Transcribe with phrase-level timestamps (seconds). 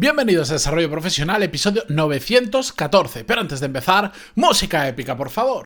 [0.00, 3.24] Bienvenidos a Desarrollo Profesional, episodio 914.
[3.24, 5.64] Pero antes de empezar, música épica, por favor.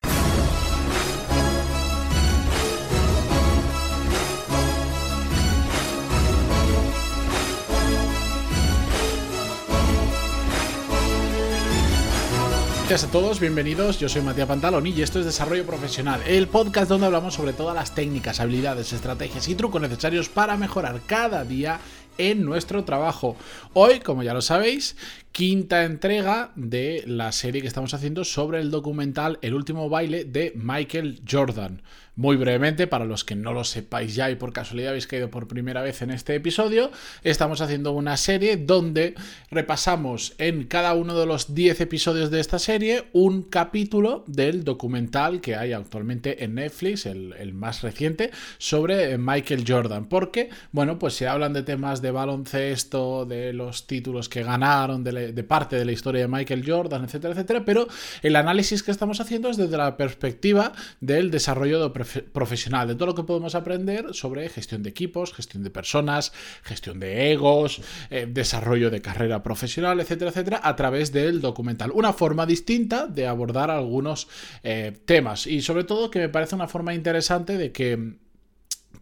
[12.88, 13.98] Gracias a todos, bienvenidos.
[13.98, 17.74] Yo soy Matías Pantalón y esto es Desarrollo Profesional, el podcast donde hablamos sobre todas
[17.74, 21.80] las técnicas, habilidades, estrategias y trucos necesarios para mejorar cada día
[22.18, 23.36] en nuestro trabajo.
[23.72, 24.96] Hoy, como ya lo sabéis,
[25.32, 30.52] quinta entrega de la serie que estamos haciendo sobre el documental El último baile de
[30.54, 31.80] Michael Jordan.
[32.14, 35.48] Muy brevemente, para los que no lo sepáis ya y por casualidad habéis caído por
[35.48, 36.90] primera vez en este episodio,
[37.24, 39.14] estamos haciendo una serie donde
[39.50, 45.40] repasamos en cada uno de los 10 episodios de esta serie un capítulo del documental
[45.40, 50.04] que hay actualmente en Netflix, el, el más reciente, sobre Michael Jordan.
[50.04, 55.12] Porque, bueno, pues se hablan de temas de baloncesto, de los títulos que ganaron, de,
[55.30, 57.86] de parte de la historia de Michael Jordan, etcétera, etcétera, pero
[58.22, 61.92] el análisis que estamos haciendo es desde la perspectiva del desarrollo
[62.32, 66.32] profesional, de todo lo que podemos aprender sobre gestión de equipos, gestión de personas,
[66.62, 67.80] gestión de egos,
[68.10, 71.92] eh, desarrollo de carrera profesional, etcétera, etcétera, a través del documental.
[71.92, 74.28] Una forma distinta de abordar algunos
[74.62, 78.16] eh, temas y sobre todo que me parece una forma interesante de que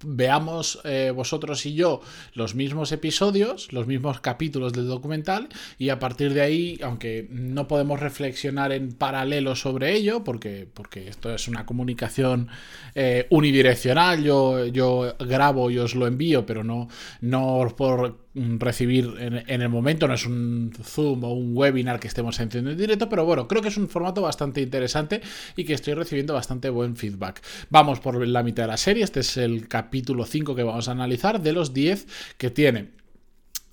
[0.05, 2.01] veamos eh, vosotros y yo
[2.35, 5.49] los mismos episodios, los mismos capítulos del documental
[5.79, 11.09] y a partir de ahí, aunque no podemos reflexionar en paralelo sobre ello, porque, porque
[11.09, 12.49] esto es una comunicación
[12.95, 16.89] eh, unidireccional, yo, yo grabo y os lo envío, pero no,
[17.21, 22.39] no por recibir en, el momento, no es un Zoom o un webinar que estemos
[22.39, 25.21] haciendo en directo, pero bueno, creo que es un formato bastante interesante
[25.57, 27.43] y que estoy recibiendo bastante buen feedback.
[27.71, 30.93] Vamos por la mitad de la serie, este es el capítulo 5 que vamos a
[30.93, 32.07] analizar de los 10
[32.39, 33.00] que tiene.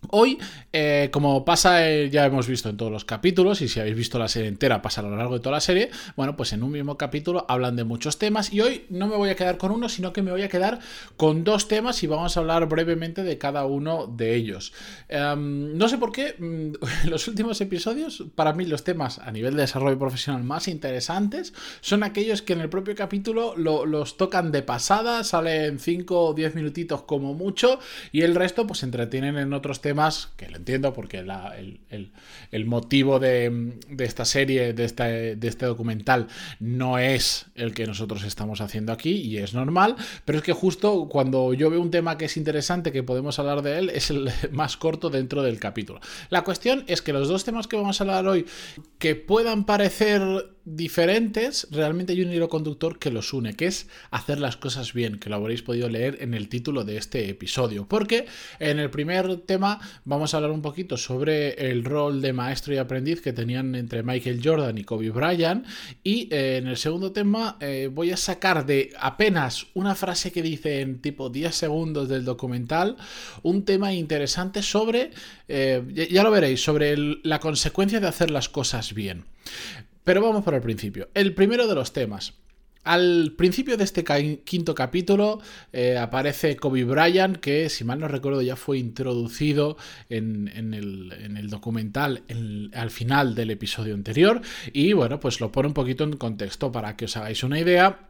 [0.10, 0.38] Hoy,
[0.72, 4.20] eh, como pasa, eh, ya hemos visto en todos los capítulos, y si habéis visto
[4.20, 6.72] la serie entera, pasa a lo largo de toda la serie, bueno, pues en un
[6.72, 9.90] mismo capítulo hablan de muchos temas, y hoy no me voy a quedar con uno,
[9.90, 10.80] sino que me voy a quedar
[11.18, 14.72] con dos temas y vamos a hablar brevemente de cada uno de ellos.
[15.10, 16.76] Em, no sé por qué, en mm,
[17.10, 22.04] los últimos episodios, para mí los temas a nivel de desarrollo profesional más interesantes son
[22.04, 27.02] aquellos que en el propio capítulo los tocan de pasada, salen 5 o 10 minutitos
[27.02, 27.80] como mucho,
[28.12, 29.87] y el resto pues entretienen en otros temas
[30.36, 36.28] que lo entiendo porque el, motivo de, esta serie, de este, de este documental,
[36.60, 41.08] no es el que nosotros estamos haciendo aquí y es normal, pero es que justo
[41.10, 44.30] cuando yo veo un tema que es interesante, que podemos hablar de él, es el
[44.52, 46.00] más corto dentro del capítulo.
[46.30, 48.46] La cuestión es que los dos temas que vamos a hablar hoy,
[49.00, 50.22] que puedan parecer
[50.76, 55.18] diferentes, realmente hay un hilo conductor que los une, que es hacer las cosas bien,
[55.18, 57.88] que lo habréis podido leer en el título de este episodio.
[57.88, 58.26] Porque
[58.60, 62.78] en el primer tema vamos a hablar un poquito sobre el rol de maestro y
[62.78, 65.66] aprendiz que tenían entre Michael Jordan y Kobe Bryant.
[66.04, 70.42] Y eh, en el segundo tema eh, voy a sacar de apenas una frase que
[70.42, 72.98] dice en tipo 10 segundos del documental
[73.44, 75.12] un tema interesante sobre,
[75.48, 79.24] eh, ya, lo veréis, sobre la consecuencia de hacer las cosas bien.
[80.08, 81.10] Pero vamos por el principio.
[81.14, 82.34] El primero de los temas.
[82.86, 84.06] Al principio de este
[84.46, 85.42] quinto capítulo
[85.74, 89.76] eh, aparece Kobe Bryant, que si mal no recuerdo ya fue introducido
[90.10, 92.24] en, el, documental
[92.74, 94.40] al final del episodio anterior.
[94.72, 98.07] Y bueno, pues lo pone un poquito en contexto para que os hagáis una idea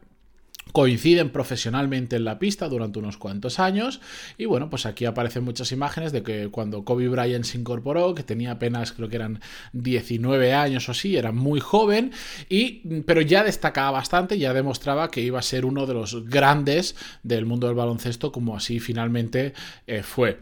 [0.72, 4.00] coinciden profesionalmente en la pista durante unos cuantos años.
[4.36, 8.22] Y bueno pues aquí aparecen muchas imágenes de que cuando Kobe Bryant se incorporó que
[8.22, 9.40] tenía apenas creo que eran
[9.72, 12.12] 19 años o así era muy joven
[12.48, 16.96] y pero ya destacaba bastante ya demostraba que iba a ser uno de los grandes
[17.22, 19.52] del mundo del baloncesto como así finalmente
[19.86, 20.40] eh, fue.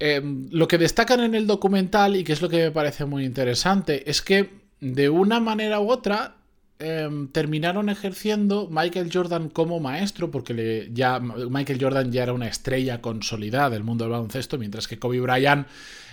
[0.00, 3.24] Em, lo que destacan en el documental y que es lo que me parece muy
[3.24, 4.50] interesante es que
[4.80, 6.36] de una manera u otra
[6.80, 13.00] Em, terminaron ejerciendo Michael Jordan como maestro, porque ya, Michael Jordan ya era una estrella
[13.00, 15.66] consolidada del mundo del baloncesto, mientras que Kobe Bryant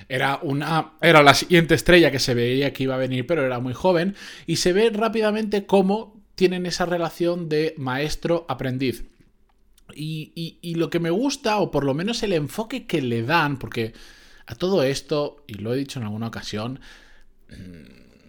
[0.10, 3.60] era, una, era la siguiente estrella que se veía que iba a venir, pero era
[3.60, 4.16] muy joven,
[4.48, 9.06] y se ve rápidamente cómo tienen esa relación de maestro-aprendiz.
[9.94, 13.60] Y, y lo que me gusta, o por lo menos el enfoque que le dan,
[13.60, 13.94] porque
[14.48, 16.80] a todo esto, y lo he dicho en alguna ocasión,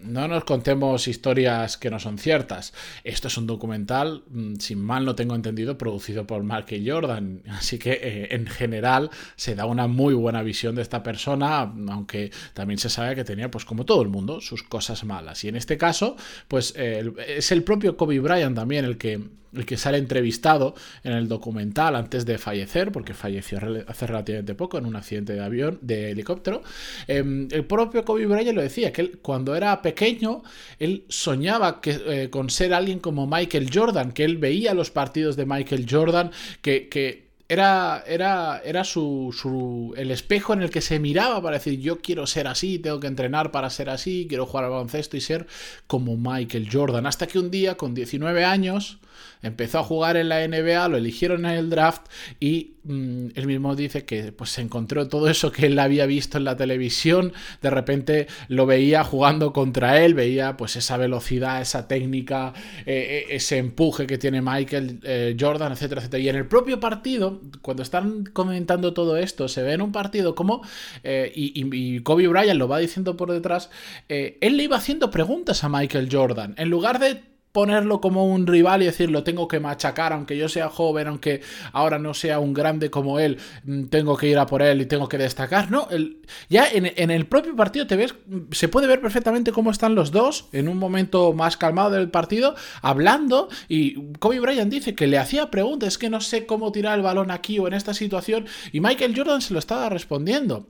[0.07, 2.73] no nos contemos historias que no son ciertas.
[3.03, 7.43] Esto es un documental, mm, sin mal no tengo entendido, producido por Mark Jordan.
[7.49, 12.31] Así que eh, en general se da una muy buena visión de esta persona, aunque
[12.53, 15.43] también se sabe que tenía, pues como todo el mundo, sus cosas malas.
[15.43, 16.15] Y en este caso,
[16.47, 19.21] pues es el propio Kobe Bryant también el que
[19.53, 24.77] el que sale entrevistado en el documental antes de fallecer, porque falleció hace relativamente poco
[24.77, 26.61] en un accidente de avión, de helicóptero,
[27.07, 30.43] em, el propio Kobe Bryant lo decía, que él, cuando era pequeño,
[30.79, 35.45] él soñaba eh, con ser alguien como Michael Jordan, que él veía los partidos de
[35.45, 40.99] Michael Jordan, que, que era, era, era su, su, el espejo en el que se
[40.99, 44.65] miraba para decir yo quiero ser así, tengo que entrenar para ser así, quiero jugar
[44.65, 45.47] al baloncesto y ser
[45.87, 47.05] como Michael Jordan.
[47.05, 48.99] Hasta que un día, con 19 años,
[49.41, 52.07] empezó a jugar en la NBA, lo eligieron en el draft
[52.39, 56.37] y mm, él mismo dice que pues se encontró todo eso que él había visto
[56.37, 61.87] en la televisión, de repente lo veía jugando contra él, veía pues esa velocidad, esa
[61.87, 62.53] técnica,
[62.85, 66.23] eh, eh, ese empuje que tiene Michael eh, Jordan, etcétera, etcétera.
[66.23, 70.35] Y en el propio partido, cuando están comentando todo esto, se ve en un partido
[70.35, 70.61] como,
[71.03, 73.69] y, y, Kobe Bryant lo va diciendo por detrás,
[74.07, 78.83] él le iba haciendo preguntas a Michael Jordan, en lugar de ponerlo como un rival
[78.83, 81.41] y decirlo tengo que machacar, aunque yo sea joven, aunque
[81.73, 84.85] ahora no sea un grande como él, mm, tengo que ir a por él y
[84.85, 85.71] tengo que destacar.
[85.71, 88.13] No, el, ya en, el propio partido te ves,
[88.51, 92.53] se puede ver perfectamente cómo están los dos en un momento más calmado del partido,
[92.83, 96.95] hablando y Kobe Bryant dice que le hacía preguntas, es que no sé cómo tirar
[96.95, 100.67] el balón aquí o en esta situación y Michael Jordan se lo estaba respondiendo.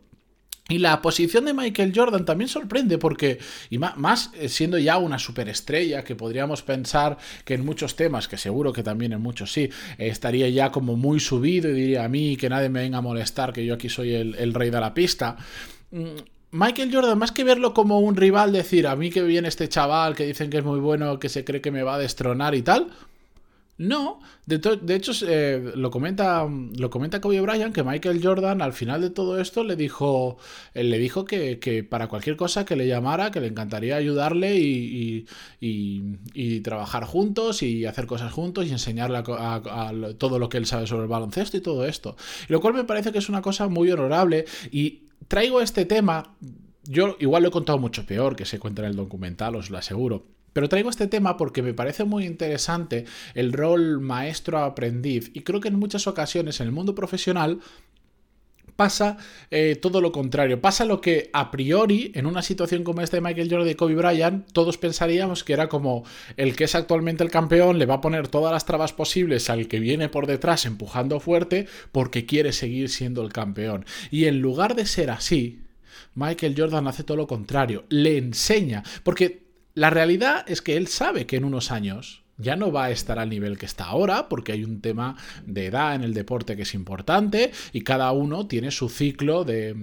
[0.69, 5.17] Y la posición de Michael Jordan también sorprende porque, y más eh, siendo ya una
[5.17, 9.69] superestrella, que podríamos pensar que en muchos temas, que seguro que también en muchos sí,
[9.97, 13.53] estaría ya como muy subido y diría a mí que nadie me venga a molestar,
[13.53, 15.37] que yo aquí soy el, el rey de la pista.
[15.91, 16.17] Mm,
[16.51, 20.15] Michael Jordan, más que verlo como un rival, decir a mí que viene este chaval
[20.15, 22.61] que dicen que es muy bueno, que se cree que me va a destronar y
[22.61, 22.89] tal,
[23.77, 29.01] no, de, hecho eh, lo, comenta, lo comenta Kobe Bryant que Michael Jordan al final
[29.01, 30.37] de todo esto le dijo,
[30.73, 35.25] él le dijo que, para cualquier cosa que le llamara, que le encantaría ayudarle y,
[36.63, 41.03] trabajar juntos y hacer cosas juntos y enseñarle a, todo lo que él sabe sobre
[41.03, 42.15] el baloncesto y todo esto.
[42.47, 46.35] lo cual me parece que es una cosa muy honorable y traigo este tema,
[46.83, 49.77] yo igual lo he contado mucho peor que se cuenta en el documental, os lo
[49.77, 53.05] aseguro pero traigo este tema porque me parece muy interesante
[53.35, 57.59] el rol maestro-aprendiz y creo que en muchas ocasiones en el mundo profesional
[58.75, 59.17] pasa
[59.51, 60.59] eh, todo lo contrario.
[60.59, 63.93] Pasa lo que a priori, en una situación como esta de Michael Jordan y Kobe
[63.93, 66.05] Bryant, todos pensaríamos que era como
[66.37, 69.67] el que es actualmente el campeón le va a poner todas las trabas posibles al
[69.67, 73.85] que viene por detrás empujando fuerte porque quiere seguir siendo el campeón.
[74.09, 75.61] Y en lugar de ser así,
[76.15, 79.45] Michael Jordan hace todo lo contrario, le enseña, porque
[79.77, 83.19] la realidad es que él sabe que en unos años ya no va a estar
[83.19, 85.15] al nivel que está ahora, porque hay un tema
[85.45, 89.75] de edad en el deporte que es importante y cada uno tiene su ciclo de,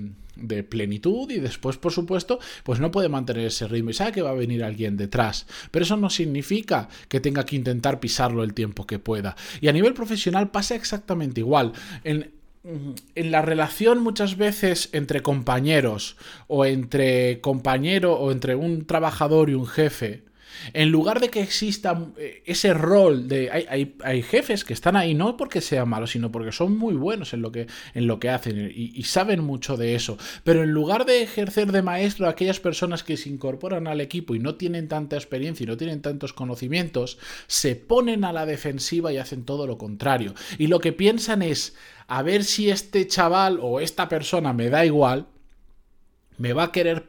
[0.68, 4.30] plenitud y después, por supuesto, pues no puede mantener ese ritmo y sabe que va
[4.30, 5.46] a venir alguien detrás.
[5.70, 9.36] Pero eso no significa que tenga que intentar pisarlo el tiempo que pueda.
[9.60, 11.72] Y a nivel profesional pasa exactamente igual.
[12.02, 12.32] En,
[12.64, 16.16] en la relación muchas veces entre compañeros
[16.46, 20.22] o entre compañero o entre un trabajador y un jefe,
[20.72, 25.36] en lugar de que exista eh, ese rol de hay, jefes que están ahí no
[25.36, 28.72] porque sean malos, sino porque son muy buenos en lo que, en lo que hacen
[28.74, 30.18] y, saben mucho de eso.
[30.42, 34.34] Pero en lugar de ejercer de maestro a aquellas personas que se incorporan al equipo
[34.34, 39.12] y no tienen tanta experiencia y no tienen tantos conocimientos, se ponen a la defensiva
[39.12, 40.34] y hacen todo lo contrario.
[40.58, 44.84] Y lo que piensan es a ver si este chaval o esta persona me da
[44.84, 45.26] igual,
[46.38, 47.06] me va a querer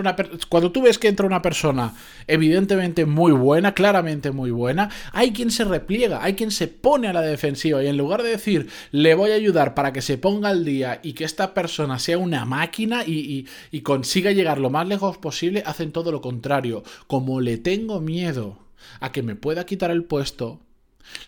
[0.00, 0.16] una
[0.48, 1.94] cuando tú ves que entra una persona
[2.26, 7.12] evidentemente muy buena, claramente muy buena, hay quien se repliega, hay quien se pone a
[7.12, 10.48] la defensiva y en lugar de decir le voy a ayudar para que se ponga
[10.48, 14.86] al día y que esta persona sea una máquina y, y consiga llegar lo más
[14.86, 16.82] lejos posible, hacen todo lo contrario.
[17.06, 18.58] Como le tengo miedo
[19.00, 20.60] a que me pueda quitar el puesto,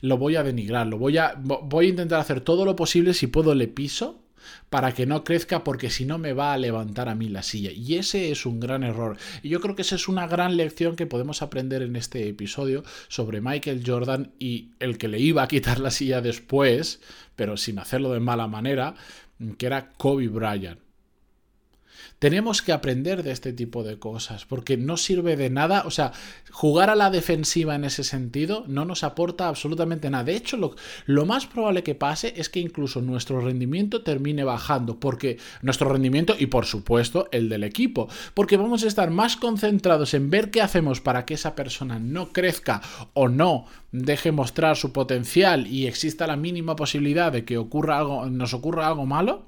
[0.01, 3.27] lo voy a denigrar, lo voy a, voy a intentar hacer todo lo posible, si
[3.27, 4.21] puedo le piso,
[4.71, 7.71] para que no crezca porque si no me va a levantar a mí la silla.
[7.71, 9.17] Y ese es un gran error.
[9.43, 12.83] Y yo creo que esa es una gran lección que podemos aprender en este episodio
[13.09, 17.01] sobre Michael Jordan y el que le iba a quitar la silla después,
[17.37, 18.95] pero sin hacerlo de mala manera,
[19.57, 20.88] que era Kobe Bryant.
[22.19, 26.13] Tenemos que aprender de este tipo de cosas, porque no sirve de nada, o sea,
[26.51, 30.25] jugar a la defensiva en ese sentido no nos aporta absolutamente nada.
[30.25, 30.57] De hecho,
[31.07, 36.35] lo, más probable que pase es que incluso nuestro rendimiento termine bajando, porque nuestro rendimiento
[36.37, 40.61] y por supuesto el del equipo, porque vamos a estar más concentrados en ver qué
[40.61, 42.83] hacemos para que esa persona no crezca
[43.15, 48.27] o no deje mostrar su potencial y exista la mínima posibilidad de que ocurra algo,
[48.27, 49.48] nos ocurra algo malo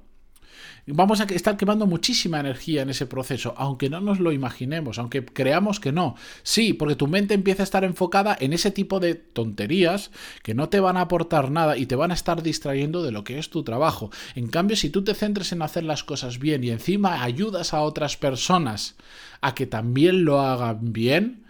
[0.87, 5.25] Vamos a estar quemando muchísima energía en ese proceso, aunque no nos lo imaginemos, aunque
[5.25, 6.17] creamos que no.
[6.43, 10.11] Sí, porque tu mente empieza a estar enfocada en ese tipo de tonterías
[10.43, 13.25] que no te van a aportar nada y te van a estar distrayendo de lo
[13.25, 14.11] que es tu trabajo.
[14.35, 17.83] En cambio, si tú te centres en hacer las cosas bien y encima ayudas a
[17.83, 18.97] otras personas
[19.41, 21.45] a que también lo hagan bien,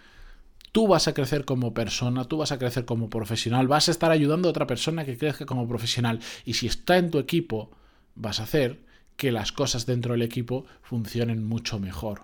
[0.73, 4.11] tú vas a crecer como persona, tú vas a crecer como profesional, vas a estar
[4.11, 6.21] ayudando a otra persona que crezca como profesional.
[6.45, 7.71] Y si está en tu equipo,
[8.15, 8.90] vas a hacer
[9.21, 12.23] que las cosas dentro del equipo funcionen mucho mejor.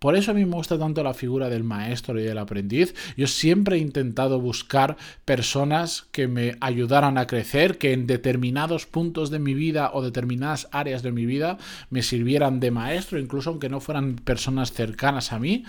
[0.00, 2.94] Por eso a mí me gusta tanto la figura del maestro y del aprendiz.
[3.18, 9.28] Yo siempre he intentado buscar personas que me ayudaran a crecer, que en determinados puntos
[9.28, 11.58] de mi vida o determinadas áreas de mi vida
[11.90, 15.64] me sirvieran de maestro, incluso aunque no fueran personas cercanas a mí,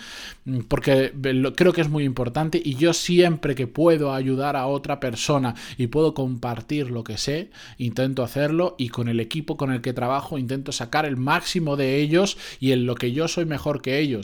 [0.70, 1.12] porque
[1.58, 5.88] creo que es muy importante y yo siempre que puedo ayudar a otra persona y
[5.88, 10.38] puedo compartir lo que sé, intento hacerlo y con el equipo con el que trabajo
[10.38, 14.21] intento sacar el máximo de ellos y en lo que yo soy mejor que ellos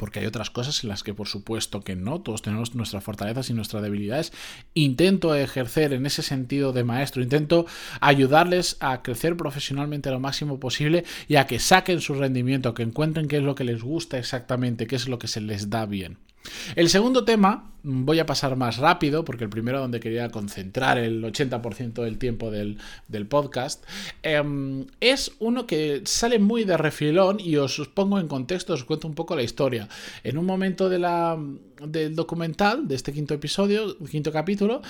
[0.00, 3.50] porque hay otras cosas en las que por supuesto que no, todos tenemos nuestras fortalezas
[3.50, 4.32] y nuestras debilidades.
[4.72, 7.66] Intento ejercer en ese sentido de maestro, intento
[8.00, 13.28] ayudarles a crecer profesionalmente lo máximo posible y a que saquen su rendimiento, que encuentren
[13.28, 16.16] qué es lo que les gusta exactamente, qué es lo que se les da bien.
[16.74, 21.22] El segundo tema, voy a pasar más rápido, porque el primero donde quería concentrar el
[21.22, 22.78] 80% del tiempo del,
[23.28, 23.84] podcast,
[24.22, 29.08] em, es uno que sale muy de refilón y os pongo en contexto, os cuento
[29.08, 29.88] un poco la historia.
[30.24, 31.38] En un momento de la,
[31.84, 34.82] del documental, de este quinto episodio, quinto capítulo,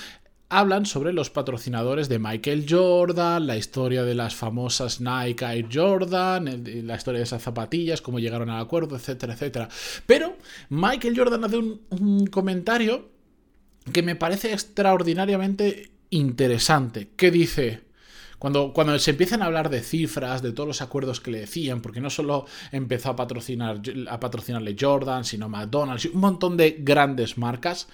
[0.50, 6.64] hablan sobre los patrocinadores de Michael Jordan, la historia de las famosas Nike Air Jordan,
[6.87, 9.69] la historia de esas zapatillas, cómo llegaron al acuerdo, etcétera, etcétera.
[10.07, 10.37] Pero
[10.69, 13.09] Michael Jordan hace un, comentario
[13.92, 17.88] que me parece extraordinariamente interesante, que dice...
[18.40, 21.83] Cuando, cuando, se empiezan a hablar de cifras, de todos los acuerdos que le decían,
[21.83, 27.37] porque no solo empezó a patrocinar a patrocinarle Jordan, sino McDonald's, un montón de grandes
[27.37, 27.87] marcas,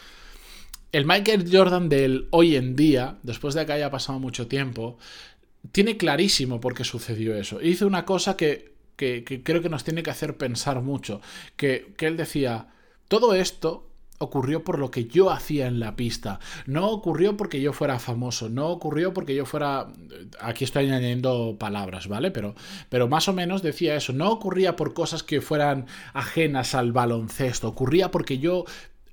[0.93, 4.99] el Michael Jordan del hoy en día, después de que haya pasado mucho tiempo,
[5.73, 7.61] tiene clarísimo por qué sucedió eso.
[7.61, 11.21] Hizo una cosa que, creo que nos tiene que hacer pensar mucho,
[11.57, 12.69] que, que él decía,
[13.09, 13.87] todo esto
[14.19, 16.41] ocurrió por lo que yo hacía en la pista.
[16.67, 19.89] No ocurrió porque yo fuera famoso, no ocurrió porque yo fuera...
[20.41, 22.31] Aquí estoy añadiendo palabras, ¿vale?
[22.31, 22.55] Pero,
[22.89, 24.13] pero más o menos decía eso.
[24.13, 28.65] No ocurría por cosas que fueran ajenas al baloncesto, ocurría porque yo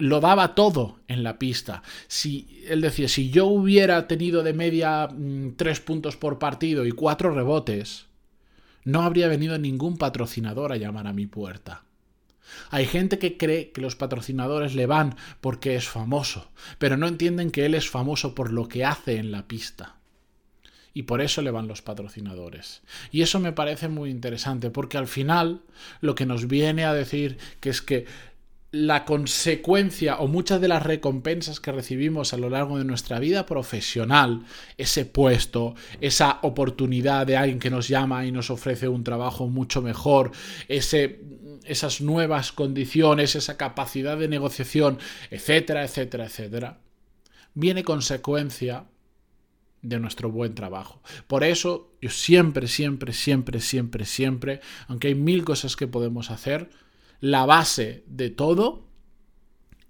[0.03, 1.81] lo daba todo en la pista.
[2.09, 6.91] Si, él decía, si yo hubiera tenido de media mm, tres puntos por partido y
[6.91, 8.07] cuatro rebotes,
[8.83, 11.85] no habría venido ningún patrocinador a llamar a mi puerta.
[12.69, 17.49] Hay gente que cree que los patrocinadores le van porque es famoso, pero no entienden
[17.49, 19.95] que él es famoso por lo que hace en la pista.
[20.93, 22.81] Y por eso le van los patrocinadores.
[23.09, 25.61] Y eso me parece muy interesante, porque al final
[26.01, 28.05] lo que nos viene a decir que es que
[28.73, 33.45] la consecuencia o muchas de las recompensas que recibimos a lo largo de nuestra vida
[33.45, 34.45] profesional,
[34.79, 39.83] ese puesto, esa oportunidad de alguien que nos llama y nos ofrece un trabajo mucho
[39.83, 40.31] mejor,
[40.67, 41.21] ese,
[41.65, 44.97] esas nuevas condiciones, esa capacidad de negociación,
[45.29, 46.79] etcétera, etcétera, etcétera,
[47.53, 48.85] viene consecuencia
[49.83, 50.99] de nuestro buen trabajo.
[51.27, 56.71] Por eso yo siempre, siempre, siempre, siempre, siempre, aunque hay mil cosas que podemos hacer,
[57.23, 58.85] la base de todo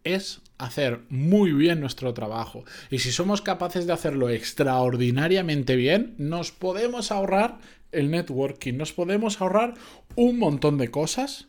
[0.03, 2.63] es hacer muy bien nuestro trabajo.
[2.91, 7.57] Y si somos capaces de hacerlo extraordinariamente bien, nos podemos ahorrar
[7.91, 9.73] el networking, nos podemos ahorrar
[10.15, 11.47] un montón de cosas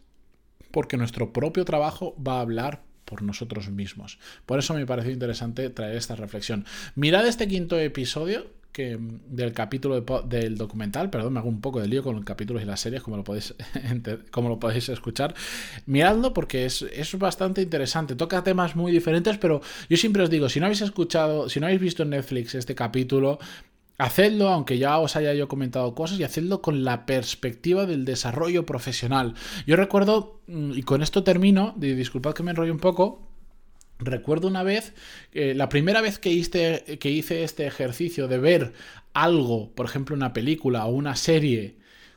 [0.71, 4.19] porque nuestro propio trabajo va a hablar por nosotros mismos.
[4.47, 6.65] Por eso me pareció interesante traer esta reflexión.
[6.95, 11.87] Mirad este quinto episodio que del capítulo del documental, perdón, me hago un poco de
[11.87, 13.55] lío con los capítulos y las series, como lo podéis,
[14.33, 15.33] como lo podéis escuchar.
[15.87, 18.17] Miradlo porque es, es, bastante interesante.
[18.17, 21.67] Toca temas muy diferentes, pero yo siempre os digo, si no habéis escuchado, si no
[21.67, 23.39] habéis visto en Netflix este capítulo,
[23.97, 28.67] Hacedlo, aunque ya os haya yo comentado cosas, y hacedlo con la perspectiva del desarrollo
[28.67, 29.35] profesional.
[29.69, 33.23] Yo recuerdo, mm, y con esto termino, disculpad que me enrollo un poco,
[33.99, 34.93] Recuerdo una vez,
[35.33, 38.73] eh, la primera vez que hice, que hice este ejercicio de ver
[39.13, 41.77] algo, por ejemplo una película o una serie,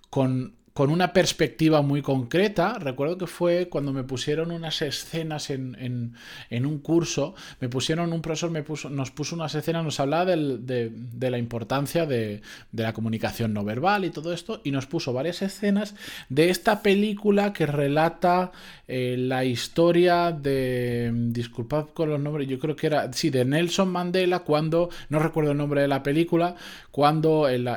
[0.10, 2.78] con, con una perspectiva muy concreta.
[2.78, 6.14] Recuerdo que fue cuando me pusieron unas escenas en,
[6.52, 10.92] un curso, me pusieron, un profesor me puso, nos puso unas escenas, nos hablaba de,
[11.20, 12.44] la importancia de,
[12.74, 15.96] la comunicación no verbal y todo esto, y nos puso varias escenas
[16.30, 18.52] de esta película que relata
[18.88, 23.90] eh, la historia de, disculpad con los nombres, yo creo que era, sí, de Nelson
[23.90, 26.56] Mandela, cuando, no recuerdo el nombre de la película,
[26.92, 27.68] cuando, el,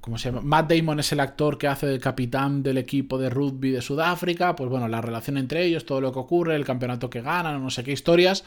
[0.00, 0.42] ¿cómo se llama?
[0.42, 4.56] Matt Damon es el actor que hace de capitán del equipo de rugby de Sudáfrica,
[4.56, 7.70] pues bueno, la relación entre ellos, todo lo que ocurre, el campeonato que ganan, no
[7.70, 8.44] sé qué historias.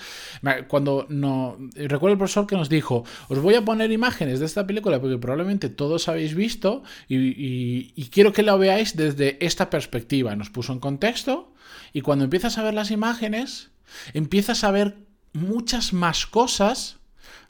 [0.68, 1.58] Cuando no.
[1.76, 5.18] Recuerdo el profesor que nos dijo: Os voy a poner imágenes de esta película porque
[5.18, 10.36] probablemente todos habéis visto y, y quiero que la veáis desde esta perspectiva.
[10.36, 11.54] Nos puso en contexto
[11.94, 13.72] y cuando empiezas a ver las imágenes,
[14.14, 14.98] empiezas a ver
[15.34, 16.98] muchas más cosas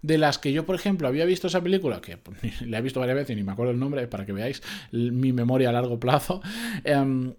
[0.01, 2.17] de las que yo, por ejemplo, había visto esa película, que
[2.65, 4.61] la he visto varias veces y ni me acuerdo el nombre, para que veáis
[4.91, 6.41] mi memoria a largo plazo.
[6.83, 7.33] Em,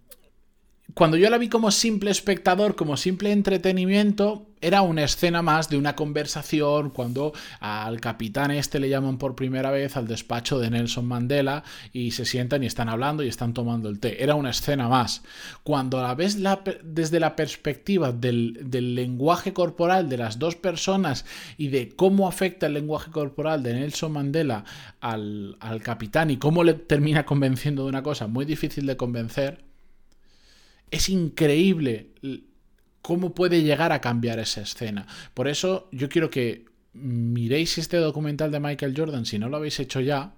[0.99, 5.79] cuando yo la vi como simple espectador, como simple entretenimiento, era una escena más de
[5.79, 11.07] una conversación cuando al capitán este le llaman por primera vez al despacho de Nelson
[11.07, 11.63] Mandela
[11.93, 14.25] y se sientan y están hablando y están tomando el té.
[14.25, 15.23] Era una escena más.
[15.63, 16.37] Cuando la ves
[16.83, 21.27] desde la perspectiva del, lenguaje corporal de las dos personas
[21.57, 24.65] y de cómo afecta el lenguaje corporal de Nelson Mandela
[25.01, 29.68] al, al capitán y cómo le termina convenciendo de una cosa muy difícil de convencer,
[30.91, 32.11] es increíble
[33.03, 35.07] cómo puede llegar a cambiar esa escena.
[35.35, 39.81] Por eso yo quiero que miréis este documental de Michael Jordan, si no lo habéis
[39.81, 40.35] hecho ya.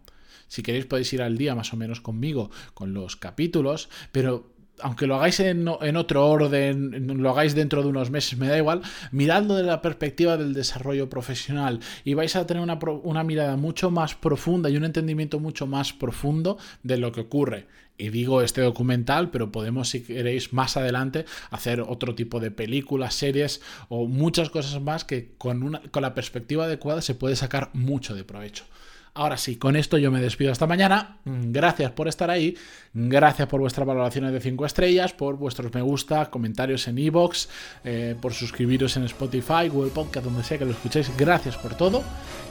[0.49, 5.07] Si queréis podéis ir al día más o menos conmigo con los capítulos, pero aunque
[5.07, 8.83] lo hagáis en, otro orden, lo hagáis dentro de unos meses, me da igual,
[9.13, 14.15] miradlo de la perspectiva del desarrollo profesional y vais a tener una, mirada mucho más
[14.15, 17.67] profunda y un entendimiento mucho más profundo de lo que ocurre.
[17.99, 23.15] Y digo este documental, pero podemos, si queréis, más adelante hacer otro tipo de películas,
[23.15, 23.61] series
[23.91, 28.15] o muchas cosas más que con, una, con la perspectiva adecuada se puede sacar mucho
[28.15, 28.65] de provecho.
[29.15, 31.19] Ahora sí, con esto yo me despido hasta mañana.
[31.25, 32.57] Gracias por estar ahí.
[32.93, 37.49] Gracias por vuestras valoraciones de 5 estrellas, por vuestros me gusta, comentarios en iBox,
[37.85, 41.11] eh, por suscribiros en Spotify, Google Podcast, donde sea que lo escuchéis.
[41.17, 42.03] Gracias por todo.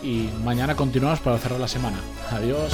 [0.04, 2.00] Y mañana continuamos para cerrar la semana.
[2.32, 2.74] Adiós.